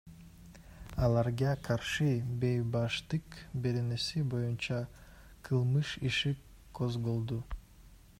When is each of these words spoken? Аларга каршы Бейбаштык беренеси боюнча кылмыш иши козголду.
Аларга 1.07 1.49
каршы 1.67 2.07
Бейбаштык 2.43 3.37
беренеси 3.67 4.23
боюнча 4.31 4.79
кылмыш 5.49 5.93
иши 6.11 6.33
козголду. 6.81 7.39